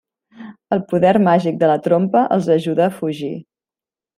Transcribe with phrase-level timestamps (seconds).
[0.77, 3.33] El poder màgic de la trompa els ajuda a fugir.